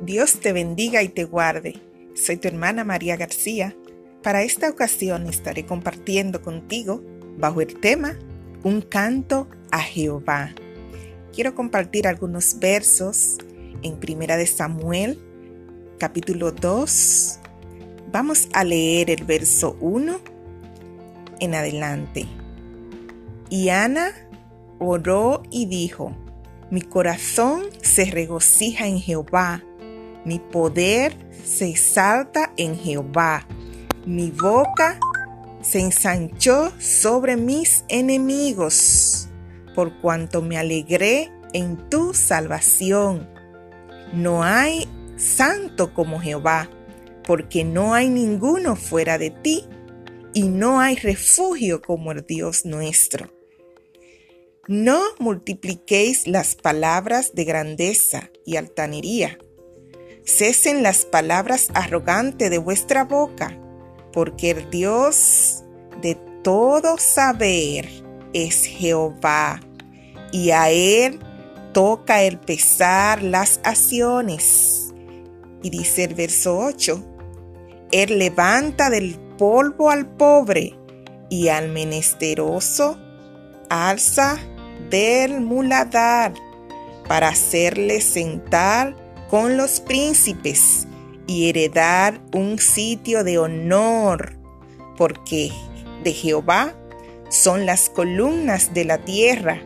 Dios 0.00 0.40
te 0.40 0.54
bendiga 0.54 1.02
y 1.02 1.10
te 1.10 1.24
guarde. 1.24 1.74
Soy 2.14 2.38
tu 2.38 2.48
hermana 2.48 2.84
María 2.84 3.16
García. 3.16 3.76
Para 4.22 4.42
esta 4.42 4.70
ocasión 4.70 5.26
estaré 5.26 5.66
compartiendo 5.66 6.40
contigo, 6.40 7.02
bajo 7.36 7.60
el 7.60 7.78
tema, 7.78 8.16
un 8.64 8.80
canto 8.80 9.46
a 9.70 9.80
Jehová. 9.80 10.54
Quiero 11.34 11.54
compartir 11.54 12.08
algunos 12.08 12.58
versos 12.58 13.36
en 13.82 14.00
Primera 14.00 14.38
de 14.38 14.46
Samuel, 14.46 15.18
capítulo 15.98 16.50
2. 16.50 17.38
Vamos 18.10 18.48
a 18.54 18.64
leer 18.64 19.10
el 19.10 19.24
verso 19.24 19.76
1 19.80 20.18
en 21.40 21.54
adelante. 21.54 22.26
Y 23.50 23.68
Ana 23.68 24.12
oró 24.78 25.42
y 25.50 25.66
dijo, 25.66 26.16
mi 26.70 26.80
corazón 26.80 27.64
se 27.82 28.06
regocija 28.06 28.86
en 28.86 28.98
Jehová, 28.98 29.62
mi 30.24 30.38
poder 30.38 31.16
se 31.44 31.68
exalta 31.68 32.52
en 32.56 32.76
Jehová, 32.76 33.46
mi 34.06 34.30
boca 34.30 34.98
se 35.62 35.80
ensanchó 35.80 36.72
sobre 36.78 37.36
mis 37.36 37.84
enemigos, 37.88 39.28
por 39.74 40.00
cuanto 40.00 40.42
me 40.42 40.58
alegré 40.58 41.30
en 41.52 41.76
tu 41.88 42.14
salvación. 42.14 43.28
No 44.12 44.42
hay 44.42 44.88
santo 45.16 45.92
como 45.94 46.20
Jehová, 46.20 46.68
porque 47.24 47.64
no 47.64 47.94
hay 47.94 48.08
ninguno 48.08 48.76
fuera 48.76 49.18
de 49.18 49.30
ti, 49.30 49.64
y 50.32 50.48
no 50.48 50.80
hay 50.80 50.96
refugio 50.96 51.82
como 51.82 52.12
el 52.12 52.24
Dios 52.24 52.64
nuestro. 52.64 53.32
No 54.68 55.02
multipliquéis 55.18 56.26
las 56.26 56.54
palabras 56.54 57.34
de 57.34 57.44
grandeza 57.44 58.30
y 58.46 58.56
altanería. 58.56 59.38
Cesen 60.24 60.82
las 60.82 61.04
palabras 61.04 61.68
arrogantes 61.74 62.50
de 62.50 62.58
vuestra 62.58 63.04
boca, 63.04 63.56
porque 64.12 64.50
el 64.50 64.70
Dios 64.70 65.64
de 66.02 66.14
todo 66.42 66.98
saber 66.98 67.88
es 68.32 68.64
Jehová, 68.64 69.60
y 70.32 70.50
a 70.50 70.70
Él 70.70 71.20
toca 71.72 72.22
el 72.22 72.38
pesar 72.38 73.22
las 73.22 73.60
acciones. 73.64 74.92
Y 75.62 75.70
dice 75.70 76.04
el 76.04 76.14
verso 76.14 76.58
8, 76.58 77.04
Él 77.92 78.18
levanta 78.18 78.90
del 78.90 79.18
polvo 79.36 79.90
al 79.90 80.06
pobre 80.06 80.78
y 81.28 81.48
al 81.48 81.68
menesteroso 81.68 82.98
alza 83.70 84.38
del 84.90 85.40
muladar 85.40 86.34
para 87.08 87.28
hacerle 87.28 88.00
sentar 88.00 88.96
con 89.30 89.56
los 89.56 89.80
príncipes 89.80 90.88
y 91.28 91.48
heredar 91.48 92.20
un 92.32 92.58
sitio 92.58 93.22
de 93.22 93.38
honor, 93.38 94.36
porque 94.96 95.52
de 96.02 96.12
Jehová 96.12 96.74
son 97.30 97.64
las 97.64 97.88
columnas 97.88 98.74
de 98.74 98.84
la 98.84 98.98
tierra, 98.98 99.62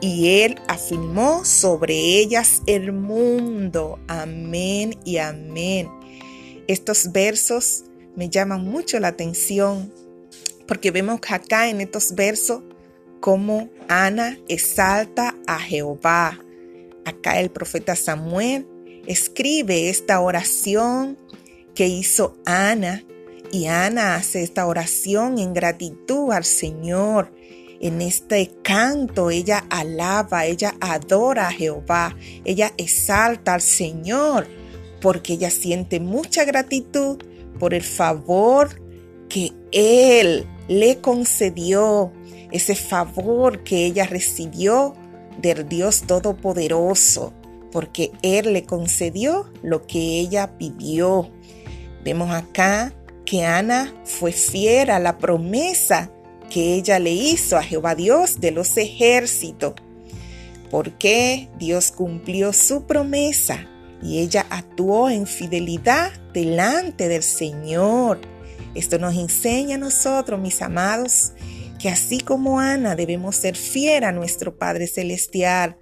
y 0.00 0.42
él 0.42 0.58
afirmó 0.68 1.44
sobre 1.44 1.94
ellas 1.94 2.62
el 2.66 2.92
mundo. 2.92 3.98
Amén 4.06 4.96
y 5.04 5.18
amén. 5.18 5.90
Estos 6.68 7.10
versos 7.10 7.84
me 8.14 8.30
llaman 8.30 8.64
mucho 8.64 9.00
la 9.00 9.08
atención, 9.08 9.92
porque 10.68 10.92
vemos 10.92 11.20
acá 11.28 11.68
en 11.68 11.80
estos 11.80 12.14
versos 12.14 12.62
cómo 13.18 13.68
Ana 13.88 14.38
exalta 14.48 15.34
a 15.48 15.58
Jehová. 15.58 16.38
Acá 17.04 17.40
el 17.40 17.50
profeta 17.50 17.96
Samuel 17.96 18.66
escribe 19.06 19.88
esta 19.88 20.20
oración 20.20 21.18
que 21.74 21.86
hizo 21.86 22.36
Ana 22.44 23.04
y 23.52 23.66
Ana 23.66 24.16
hace 24.16 24.42
esta 24.42 24.66
oración 24.66 25.38
en 25.38 25.54
gratitud 25.54 26.32
al 26.32 26.44
Señor. 26.44 27.32
En 27.80 28.02
este 28.02 28.52
canto 28.62 29.30
ella 29.30 29.64
alaba, 29.70 30.44
ella 30.44 30.74
adora 30.80 31.48
a 31.48 31.52
Jehová, 31.52 32.16
ella 32.44 32.72
exalta 32.76 33.54
al 33.54 33.62
Señor 33.62 34.46
porque 35.00 35.34
ella 35.34 35.50
siente 35.50 35.98
mucha 35.98 36.44
gratitud 36.44 37.18
por 37.58 37.74
el 37.74 37.82
favor 37.82 38.80
que 39.28 39.52
Él 39.72 40.46
le 40.68 41.00
concedió 41.00 42.12
ese 42.52 42.74
favor 42.74 43.62
que 43.62 43.86
ella 43.86 44.06
recibió 44.06 44.94
del 45.40 45.68
Dios 45.68 46.02
Todopoderoso, 46.02 47.32
porque 47.72 48.12
Él 48.22 48.52
le 48.52 48.64
concedió 48.64 49.50
lo 49.62 49.86
que 49.86 50.20
ella 50.20 50.58
pidió. 50.58 51.30
Vemos 52.04 52.30
acá 52.30 52.94
que 53.24 53.44
Ana 53.44 53.94
fue 54.04 54.32
fiel 54.32 54.90
a 54.90 54.98
la 54.98 55.18
promesa 55.18 56.10
que 56.50 56.74
ella 56.74 56.98
le 56.98 57.12
hizo 57.12 57.56
a 57.56 57.62
Jehová 57.62 57.94
Dios 57.94 58.40
de 58.40 58.50
los 58.50 58.76
ejércitos, 58.76 59.74
porque 60.70 61.48
Dios 61.58 61.92
cumplió 61.92 62.52
su 62.52 62.86
promesa 62.86 63.66
y 64.02 64.18
ella 64.18 64.46
actuó 64.50 65.10
en 65.10 65.26
fidelidad 65.26 66.12
delante 66.32 67.08
del 67.08 67.22
Señor. 67.22 68.20
Esto 68.74 68.98
nos 68.98 69.16
enseña 69.16 69.76
a 69.76 69.78
nosotros, 69.78 70.40
mis 70.40 70.60
amados, 70.62 71.32
que 71.78 71.88
así 71.88 72.20
como 72.20 72.60
Ana 72.60 72.94
debemos 72.94 73.36
ser 73.36 73.56
fiel 73.56 74.04
a 74.04 74.12
nuestro 74.12 74.56
Padre 74.56 74.86
Celestial, 74.86 75.76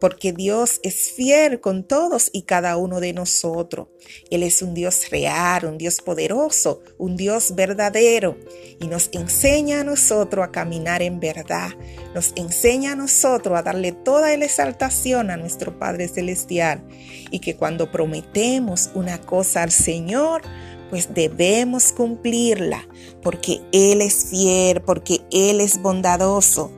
porque 0.00 0.32
Dios 0.32 0.80
es 0.82 1.10
fiel 1.12 1.60
con 1.60 1.84
todos 1.84 2.30
y 2.32 2.42
cada 2.42 2.76
uno 2.76 3.00
de 3.00 3.12
nosotros. 3.12 3.88
Él 4.30 4.42
es 4.42 4.62
un 4.62 4.74
Dios 4.74 5.10
real, 5.10 5.64
un 5.64 5.78
Dios 5.78 6.00
poderoso, 6.00 6.80
un 6.98 7.16
Dios 7.16 7.54
verdadero 7.54 8.36
y 8.80 8.86
nos 8.86 9.08
enseña 9.12 9.80
a 9.80 9.84
nosotros 9.84 10.44
a 10.44 10.52
caminar 10.52 11.02
en 11.02 11.20
verdad. 11.20 11.70
Nos 12.14 12.32
enseña 12.36 12.92
a 12.92 12.96
nosotros 12.96 13.58
a 13.58 13.62
darle 13.62 13.92
toda 13.92 14.36
la 14.36 14.44
exaltación 14.44 15.30
a 15.30 15.36
nuestro 15.36 15.78
Padre 15.78 16.08
Celestial 16.08 16.86
y 17.30 17.40
que 17.40 17.56
cuando 17.56 17.90
prometemos 17.90 18.90
una 18.94 19.20
cosa 19.20 19.62
al 19.62 19.70
Señor, 19.70 20.42
pues 20.90 21.12
debemos 21.14 21.92
cumplirla, 21.92 22.86
porque 23.22 23.60
Él 23.72 24.00
es 24.00 24.26
fiel, 24.30 24.80
porque 24.82 25.20
Él 25.32 25.60
es 25.60 25.82
bondadoso. 25.82 26.70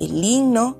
El 0.00 0.22
himno 0.22 0.78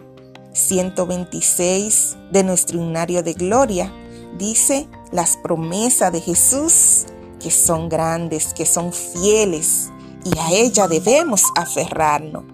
126 0.59 2.17
de 2.31 2.43
nuestro 2.45 2.79
himnario 2.79 3.23
de 3.23 3.33
gloria 3.33 3.93
dice 4.37 4.89
las 5.13 5.37
promesas 5.37 6.13
de 6.13 6.21
Jesús 6.21 7.07
que 7.41 7.51
son 7.51 7.89
grandes, 7.89 8.53
que 8.53 8.67
son 8.67 8.93
fieles, 8.93 9.91
y 10.25 10.37
a 10.39 10.51
ella 10.51 10.89
debemos 10.89 11.45
aferrarnos. 11.57 12.45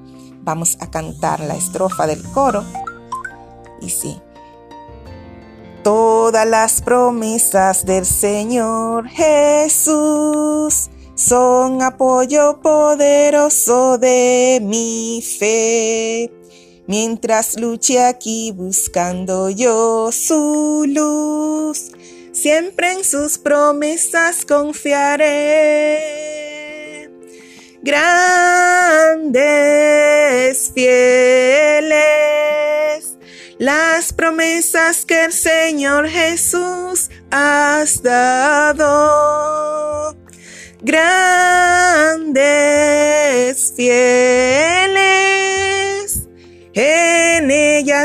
Vamos 0.42 0.76
a 0.80 0.90
cantar 0.90 1.40
la 1.40 1.56
estrofa 1.56 2.06
del 2.06 2.22
coro. 2.32 2.62
Dice, 3.80 4.20
Todas 5.82 6.46
las 6.46 6.82
promesas 6.82 7.84
del 7.86 8.04
Señor 8.04 9.08
Jesús 9.08 10.90
son 11.14 11.82
apoyo 11.82 12.60
poderoso 12.60 13.98
de 13.98 14.60
mi 14.62 15.22
fe. 15.22 16.43
Mientras 16.86 17.58
luche 17.58 18.02
aquí 18.02 18.52
buscando 18.52 19.50
yo 19.50 20.10
su 20.12 20.84
luz, 20.86 21.92
siempre 22.32 22.92
en 22.92 23.04
sus 23.04 23.38
promesas 23.38 24.44
confiaré. 24.44 25.98
Grandes, 27.82 29.22
fieles 30.74 32.24
las 33.58 34.12
promesas 34.12 35.04
que 35.06 35.24
el 35.24 35.32
Señor 35.32 36.08
Jesús 36.08 37.08
has 37.30 38.02
dado. 38.02 38.94
Grandes, 40.82 42.34
fieles, 43.76 45.13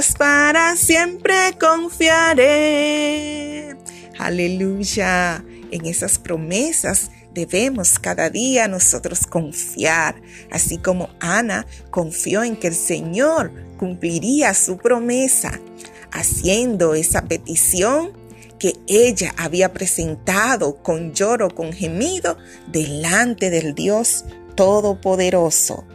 para 0.08 0.76
siempre 0.78 1.36
confiaré. 1.60 2.96
Aleluya, 4.18 5.44
en 5.72 5.86
esas 5.86 6.18
promesas 6.18 7.12
debemos 7.34 8.00
cada 8.00 8.30
día 8.30 8.70
nosotros 8.70 9.28
confiar, 9.28 10.22
así 10.52 10.78
como 10.78 11.10
Ana 11.20 11.66
confió 11.90 12.44
en 12.44 12.56
que 12.56 12.68
el 12.68 12.76
Señor 12.76 13.52
cumpliría 13.78 14.54
su 14.54 14.78
promesa, 14.78 15.60
haciendo 16.12 16.96
esa 16.96 17.24
petición 17.24 18.14
que 18.58 18.76
ella 18.88 19.34
había 19.38 19.74
presentado 19.74 20.82
con 20.82 21.14
lloro, 21.14 21.50
con 21.50 21.74
gemido, 21.74 22.38
delante 22.72 23.50
del 23.50 23.76
Dios 23.76 24.24
Todopoderoso. 24.56 25.86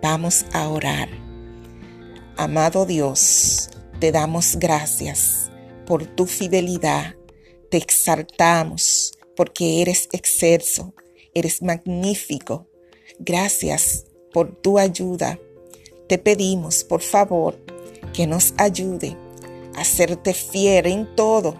Vamos 0.00 0.46
a 0.52 0.68
orar. 0.68 1.31
Amado 2.42 2.86
Dios, 2.86 3.70
te 4.00 4.10
damos 4.10 4.56
gracias 4.58 5.48
por 5.86 6.04
tu 6.04 6.26
fidelidad 6.26 7.14
te 7.72 7.78
exaltamos 7.78 9.12
porque 9.34 9.80
eres 9.80 10.08
excelso, 10.12 10.92
eres 11.34 11.62
magnífico. 11.62 12.66
Gracias 13.18 14.04
por 14.30 14.54
tu 14.56 14.78
ayuda. 14.78 15.38
Te 16.08 16.18
pedimos, 16.18 16.84
por 16.84 17.00
favor, 17.00 17.58
que 18.12 18.26
nos 18.26 18.52
ayude 18.58 19.16
a 19.74 19.84
serte 19.84 20.34
fiel 20.34 20.86
en 20.86 21.16
todo, 21.16 21.54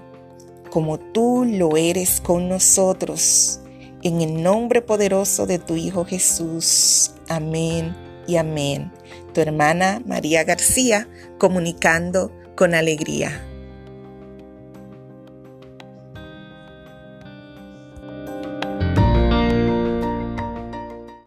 como 0.70 0.98
tú 0.98 1.46
lo 1.46 1.78
eres 1.78 2.20
con 2.20 2.48
nosotros. 2.48 3.60
En 4.02 4.20
el 4.20 4.42
nombre 4.42 4.82
poderoso 4.82 5.46
de 5.46 5.58
tu 5.58 5.76
Hijo 5.76 6.04
Jesús. 6.04 7.12
Amén 7.28 8.11
y 8.26 8.36
amén. 8.36 8.92
Tu 9.34 9.40
hermana 9.40 10.02
María 10.06 10.44
García, 10.44 11.08
comunicando 11.38 12.32
con 12.54 12.74
alegría. 12.74 13.51